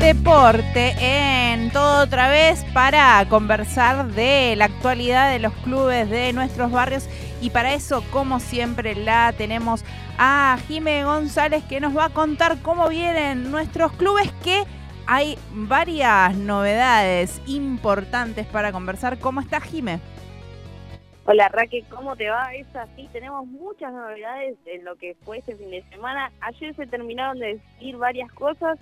[0.00, 6.72] deporte en todo otra vez para conversar de la actualidad de los clubes de nuestros
[6.72, 7.06] barrios
[7.42, 9.84] y para eso como siempre la tenemos
[10.16, 14.64] a Jime González que nos va a contar cómo vienen nuestros clubes que
[15.06, 19.18] hay varias novedades importantes para conversar.
[19.18, 20.00] ¿Cómo está Jime?
[21.26, 22.54] Hola Raquel, ¿cómo te va?
[22.54, 26.32] Es así, tenemos muchas novedades en lo que fue este fin de semana.
[26.40, 28.78] Ayer se terminaron de decir varias cosas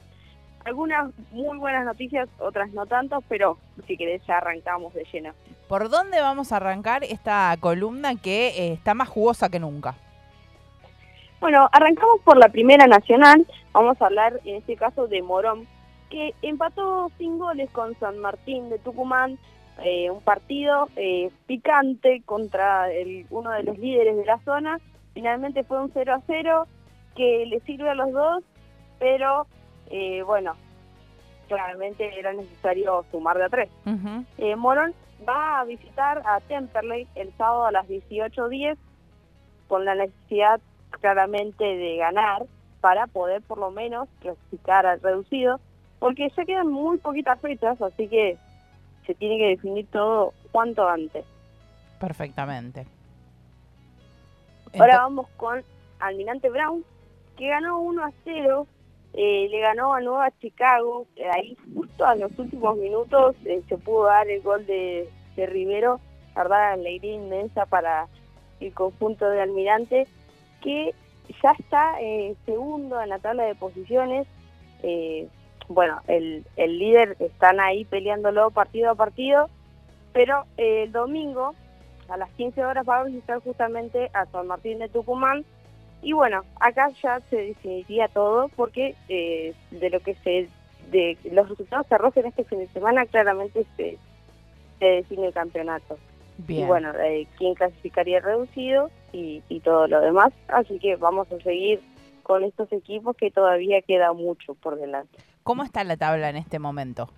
[0.68, 5.32] algunas muy buenas noticias, otras no tanto, pero si querés ya arrancamos de lleno.
[5.66, 9.94] ¿Por dónde vamos a arrancar esta columna que eh, está más jugosa que nunca?
[11.40, 13.46] Bueno, arrancamos por la Primera Nacional.
[13.72, 15.66] Vamos a hablar en este caso de Morón,
[16.10, 19.38] que empató sin goles con San Martín de Tucumán.
[19.84, 24.80] Eh, un partido eh, picante contra el, uno de los líderes de la zona.
[25.14, 26.66] Finalmente fue un 0 a 0
[27.14, 28.42] que le sirve a los dos,
[28.98, 29.46] pero
[29.90, 30.54] eh, bueno,
[31.48, 33.70] claramente era necesario sumar de a tres.
[34.38, 34.94] eh, Morón
[35.28, 38.76] va a visitar a Temperley el sábado a las 18.10
[39.66, 40.60] con la necesidad
[41.00, 42.46] claramente de ganar
[42.80, 45.60] para poder por lo menos clasificar al reducido,
[45.98, 48.38] porque ya quedan muy poquitas fechas, así que
[49.06, 51.24] se tiene que definir todo cuanto antes.
[51.98, 52.86] Perfectamente.
[54.78, 55.62] Ahora vamos con
[55.98, 56.84] Almirante Brown,
[57.36, 58.66] que ganó 1 a 0
[59.20, 63.76] eh, le ganó a Nueva Chicago, eh, ahí justo a los últimos minutos eh, se
[63.76, 65.98] pudo dar el gol de, de Rivero,
[66.36, 68.06] verdad, alegría inmensa para
[68.60, 70.06] el conjunto de Almirante,
[70.62, 70.94] que
[71.42, 71.96] ya está
[72.46, 74.28] segundo en la tabla de posiciones,
[75.66, 79.50] bueno, el, el líder están ahí peleándolo partido a partido,
[80.12, 81.56] pero el domingo
[82.08, 85.44] a las 15 horas va a visitar justamente a San Martín de Tucumán,
[86.02, 90.48] y bueno, acá ya se definiría todo porque eh, de lo que se
[90.90, 93.98] de los resultados se arrojen este fin de semana claramente se,
[94.78, 95.98] se define el campeonato.
[96.46, 100.32] Y bueno, eh, quién clasificaría reducido y, y todo lo demás.
[100.46, 101.80] Así que vamos a seguir
[102.22, 105.18] con estos equipos que todavía queda mucho por delante.
[105.42, 107.08] ¿Cómo está la tabla en este momento?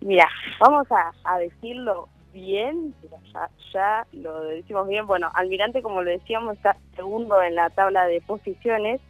[0.00, 0.28] Mira,
[0.60, 2.94] vamos a, a decirlo bien,
[3.32, 8.06] ya, ya lo decimos bien, bueno, Almirante, como lo decíamos, está segundo en la tabla
[8.06, 9.00] de posiciones.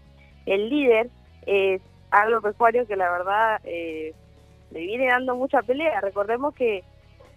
[0.47, 1.11] El líder
[1.45, 1.83] es
[2.13, 4.15] agropecuario que la verdad eh,
[4.71, 6.01] le viene dando mucha pelea.
[6.01, 6.85] Recordemos que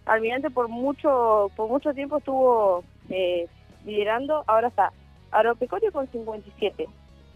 [0.05, 3.47] Almirante por mucho por mucho tiempo estuvo eh,
[3.83, 4.94] liderando, ahora está
[5.31, 6.88] agropecuario con 57.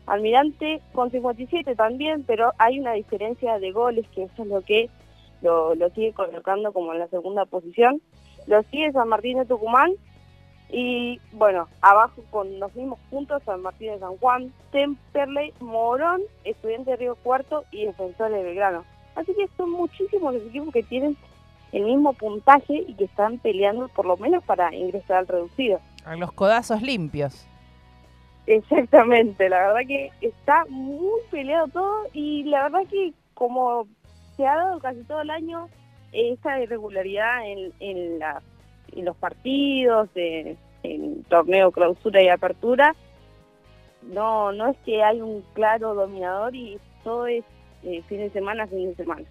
[0.06, 4.90] Almirante con 57 también, pero hay una diferencia de goles que eso es lo que
[5.44, 8.02] lo, lo sigue colocando como en la segunda posición
[8.48, 9.94] lo sigue San Martín de Tucumán
[10.70, 16.92] y bueno, abajo con los mismos puntos San Martín de San Juan, Temperley, Morón, Estudiante
[16.92, 18.84] de Río Cuarto y Defensor de Belgrano.
[19.16, 21.16] Así que son muchísimos los equipos que tienen
[21.72, 25.80] el mismo puntaje y que están peleando por lo menos para ingresar al reducido.
[26.06, 27.48] A los codazos limpios.
[28.46, 33.88] Exactamente, la verdad que está muy peleado todo y la verdad que como
[34.36, 35.70] se ha dado casi todo el año,
[36.12, 38.42] esa irregularidad en, en, la,
[38.92, 40.58] en los partidos, en,
[41.30, 42.94] torneo, clausura y apertura,
[44.02, 47.46] no, no es que hay un claro dominador y todo es
[47.84, 49.24] eh, fin de semana, fin de semana.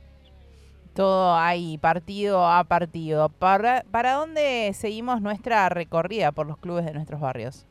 [0.95, 3.29] Todo hay partido a partido.
[3.29, 7.67] ¿Para, ¿Para dónde seguimos nuestra recorrida por los clubes de nuestros barrios?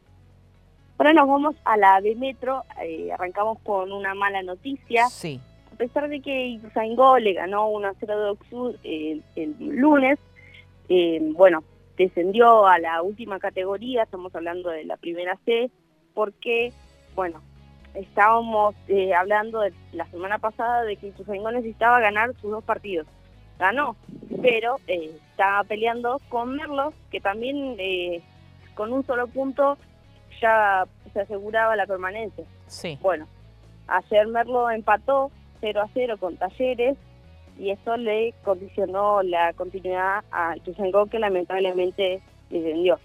[0.99, 5.07] Ahora nos vamos a la B Metro, eh, arrancamos con una mala noticia.
[5.07, 5.41] Sí
[5.81, 9.23] pesar de que Ituzaingó le ganó 1 a 0 de Oxford el,
[9.57, 10.19] lunes,
[10.89, 11.63] eh, bueno,
[11.97, 15.71] descendió a la última categoría, estamos hablando de la primera C,
[16.13, 16.71] porque,
[17.15, 17.41] bueno,
[17.95, 23.07] estábamos eh, hablando de, la semana pasada de que Ituzaingó necesitaba ganar sus dos partidos.
[23.57, 23.95] Ganó,
[24.39, 27.75] pero eh, estaba peleando con Merlos, que también
[28.75, 29.79] con un solo punto
[30.39, 32.45] ya se aseguraba la permanencia.
[32.67, 32.99] Sí.
[33.01, 33.27] Bueno,
[33.87, 35.31] ayer Merlo empató
[35.61, 36.97] 0 a 0 con Talleres
[37.57, 42.99] y eso le condicionó la continuidad a Ituzaingó que lamentablemente descendió.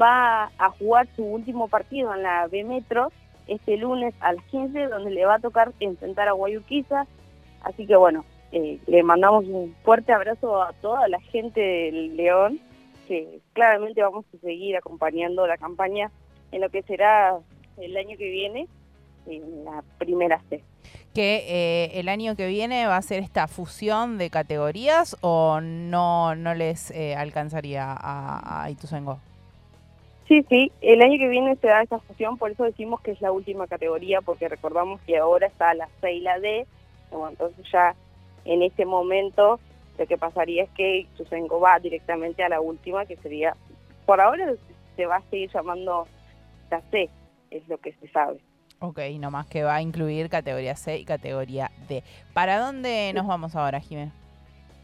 [0.00, 3.10] Va a jugar su último partido en la B Metro
[3.48, 7.06] este lunes a las 15 donde le va a tocar enfrentar a Guayurquiza,
[7.62, 12.60] así que bueno, eh, le mandamos un fuerte abrazo a toda la gente del León,
[13.08, 16.10] que claramente vamos a seguir acompañando la campaña
[16.52, 17.38] en lo que será
[17.78, 18.68] el año que viene
[19.28, 20.62] en la primera C
[21.14, 26.34] que eh, el año que viene va a ser esta fusión de categorías o no,
[26.34, 29.18] no les eh, alcanzaría a, a Ituzaingó?
[30.28, 33.20] Sí, sí, el año que viene se da esta fusión, por eso decimos que es
[33.22, 36.66] la última categoría, porque recordamos que ahora está la C y la D,
[37.10, 37.94] entonces ya
[38.44, 39.58] en este momento
[39.98, 43.56] lo que pasaría es que Ituzaingó va directamente a la última, que sería,
[44.04, 44.54] por ahora
[44.96, 46.06] se va a seguir llamando
[46.70, 47.08] la C,
[47.50, 48.38] es lo que se sabe.
[48.80, 52.04] Ok, nomás que va a incluir categoría C y categoría D.
[52.32, 54.12] ¿Para dónde nos vamos ahora, Jiménez?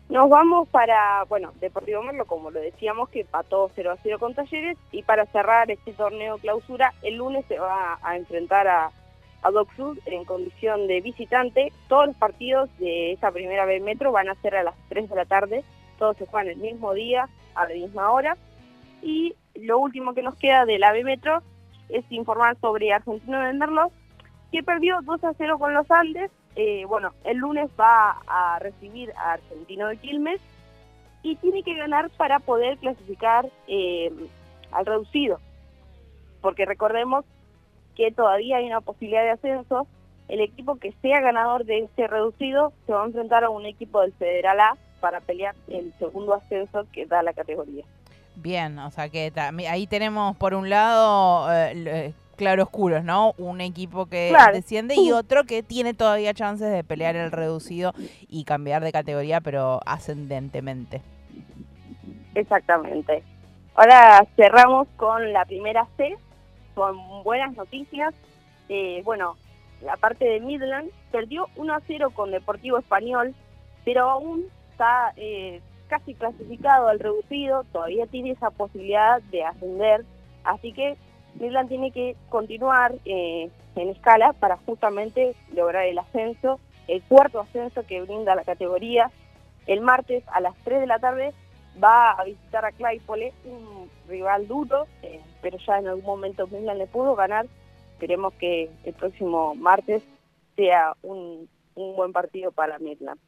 [0.08, 4.35] Nos vamos para, bueno, Deportivo Merlo, como lo decíamos, que empató 0 a 0 con
[4.35, 4.76] Talleres.
[4.91, 8.91] Y para cerrar este torneo clausura, el lunes se va a enfrentar a,
[9.43, 11.73] a Doc Sud en condición de visitante.
[11.88, 15.17] Todos los partidos de esa primera B Metro van a ser a las 3 de
[15.17, 15.64] la tarde.
[15.99, 18.37] Todos se juegan el mismo día, a la misma hora.
[19.02, 21.43] Y lo último que nos queda de la B Metro
[21.89, 23.91] es informar sobre Argentino de Merlo,
[24.53, 29.13] que perdió 2 a 0 con los Andes eh, bueno, el lunes va a recibir
[29.17, 30.41] a Argentino de Quilmes
[31.23, 34.13] y tiene que ganar para poder clasificar eh,
[34.71, 35.41] al reducido,
[36.41, 37.25] porque recordemos
[37.97, 39.87] que todavía hay una posibilidad de ascenso.
[40.29, 44.01] El equipo que sea ganador de ese reducido se va a enfrentar a un equipo
[44.01, 47.85] del Federal A para pelear el segundo ascenso que da la categoría.
[48.37, 49.33] Bien, o sea que
[49.69, 53.35] ahí tenemos por un lado eh, claroscuros, ¿no?
[53.39, 57.93] Un equipo que desciende y otro que tiene todavía chances de pelear el reducido
[58.29, 61.01] y cambiar de categoría, pero ascendentemente.
[62.35, 63.23] Exactamente.
[63.75, 66.17] Ahora cerramos con la primera C,
[66.75, 68.15] con buenas noticias.
[68.69, 69.37] Eh, bueno,
[69.83, 73.35] la parte de Midland perdió 1 a 0 con Deportivo Español,
[73.85, 80.05] pero aún está eh, casi clasificado al reducido, todavía tiene esa posibilidad de ascender,
[80.45, 80.97] así que
[81.35, 87.85] Midland tiene que continuar eh, en escala para justamente lograr el ascenso, el cuarto ascenso
[87.87, 89.11] que brinda la categoría.
[89.67, 91.33] El martes a las 3 de la tarde
[91.83, 96.79] va a visitar a Claypole, un rival duro, eh, pero ya en algún momento Midland
[96.79, 97.47] le pudo ganar.
[97.95, 100.03] Esperemos que el próximo martes
[100.57, 103.19] sea un, un buen partido para Midland.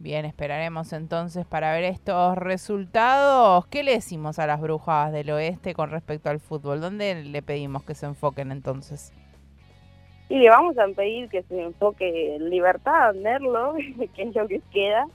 [0.00, 3.66] Bien, esperaremos entonces para ver estos resultados.
[3.66, 6.80] ¿Qué le decimos a las brujas del oeste con respecto al fútbol?
[6.80, 9.12] ¿Dónde le pedimos que se enfoquen entonces?
[10.30, 13.74] Y le vamos a pedir que se enfoque en libertad, verlo,
[14.16, 15.06] que es lo que queda.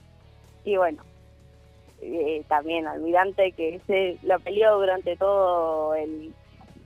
[0.64, 1.02] Y bueno,
[2.00, 6.32] eh, también Almirante, que se lo peleó durante todo el,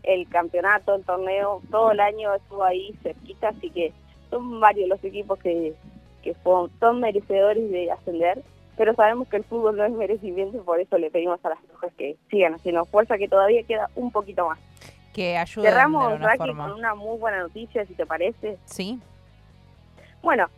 [0.05, 3.93] el campeonato, el torneo, todo el año estuvo ahí cerquita, así que
[4.31, 5.75] son varios los equipos que
[6.23, 8.43] que son, merecedores de ascender,
[8.77, 11.63] pero sabemos que el fútbol no es merecimiento y por eso le pedimos a las
[11.69, 14.59] brujas que sigan haciendo fuerza, que todavía queda un poquito más.
[15.13, 18.59] Que ayuden Cerramos, con una muy buena noticia, si te parece.
[18.65, 19.01] Sí.
[20.23, 20.49] Bueno,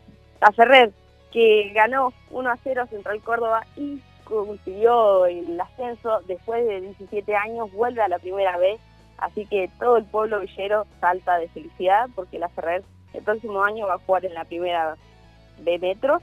[0.41, 0.93] la Ferrer,
[1.33, 7.73] que ganó 1 a 0 Central Córdoba y consiguió el ascenso después de 17 años,
[7.73, 8.81] vuelve a la primera vez,
[9.19, 12.83] así que todo el pueblo villero salta de felicidad porque la Ferrer
[13.13, 14.97] el próximo año va a jugar en la primera
[15.65, 16.21] de Metro.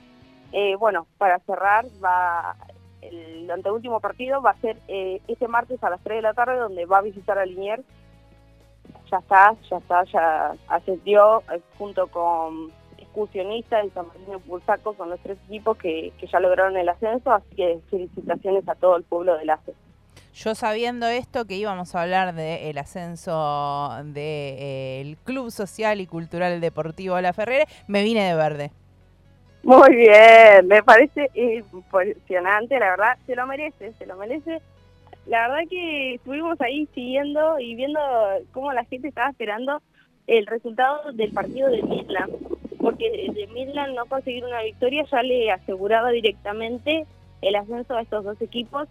[0.51, 2.55] Eh, bueno, para cerrar, va
[3.01, 6.57] el anteúltimo partido va a ser eh, este martes a las 3 de la tarde,
[6.57, 7.83] donde va a visitar a Liniers.
[9.11, 15.09] Ya está, ya está, ya ascendió eh, junto con Excursionista y San Martín Pulsaco, son
[15.09, 19.03] los tres equipos que, que, ya lograron el ascenso, así que felicitaciones a todo el
[19.03, 19.73] pueblo del ACE.
[20.33, 27.19] Yo sabiendo esto que íbamos a hablar del ascenso del Club Social y Cultural Deportivo
[27.19, 28.71] La Ferrere, me vine de verde.
[29.63, 34.61] Muy bien, me parece impresionante, la verdad, se lo merece, se lo merece.
[35.25, 37.99] La verdad que estuvimos ahí siguiendo y viendo
[38.51, 39.81] cómo la gente estaba esperando
[40.27, 42.33] el resultado del partido de Midland,
[42.79, 47.05] porque de Midland no conseguir una victoria ya le aseguraba directamente
[47.41, 48.87] el ascenso a estos dos equipos.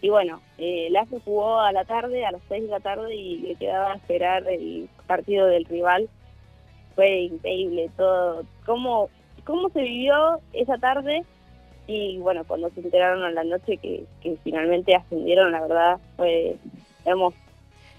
[0.00, 3.38] Y bueno, eh, la jugó a la tarde, a las 6 de la tarde, y
[3.38, 6.08] le quedaba a esperar el partido del rival.
[6.94, 9.10] Fue increíble todo, cómo
[9.46, 11.24] cómo se vivió esa tarde
[11.86, 14.04] y bueno, cuando se enteraron a la noche que,
[14.42, 16.56] finalmente ascendieron, la verdad fue
[17.04, 17.36] hermoso.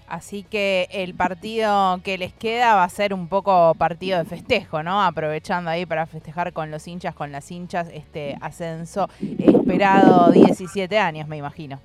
[0.06, 4.82] Así que el partido que les queda va a ser un poco partido de festejo,
[4.82, 5.02] ¿no?
[5.02, 11.28] Aprovechando ahí para festejar con los hinchas, con las hinchas, este ascenso esperado 17 años,
[11.28, 11.78] me imagino.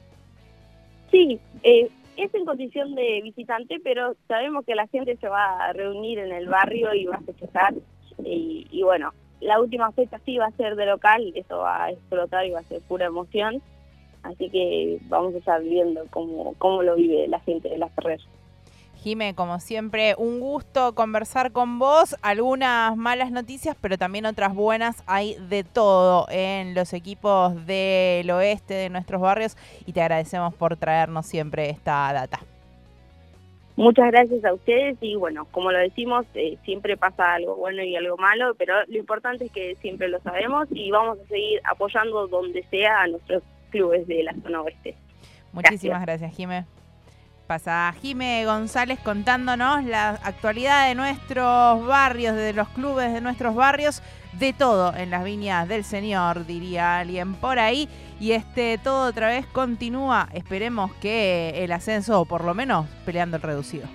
[1.11, 5.73] Sí, eh, es en condición de visitante, pero sabemos que la gente se va a
[5.73, 7.73] reunir en el barrio y va a festejar.
[8.23, 9.11] Y, y bueno,
[9.43, 12.59] la última fecha sí va a ser de local, eso va a explotar y va
[12.59, 13.61] a ser pura emoción.
[14.23, 18.25] Así que vamos a estar viendo cómo, cómo lo vive la gente de las Ferreras.
[19.03, 22.15] Jime, como siempre, un gusto conversar con vos.
[22.21, 25.03] Algunas malas noticias, pero también otras buenas.
[25.07, 30.77] Hay de todo en los equipos del oeste de nuestros barrios y te agradecemos por
[30.77, 32.39] traernos siempre esta data.
[33.75, 37.95] Muchas gracias a ustedes y bueno, como lo decimos, eh, siempre pasa algo bueno y
[37.95, 42.27] algo malo, pero lo importante es que siempre lo sabemos y vamos a seguir apoyando
[42.27, 44.95] donde sea a nuestros clubes de la zona oeste.
[45.51, 46.65] Muchísimas gracias, Jime.
[47.53, 54.01] Pasa Jime González contándonos la actualidad de nuestros barrios, de los clubes de nuestros barrios,
[54.39, 57.87] de todo en las viñas del Señor, diría alguien por ahí.
[58.19, 60.29] Y este todo otra vez continúa.
[60.33, 63.87] Esperemos que el ascenso, o por lo menos peleando el reducido.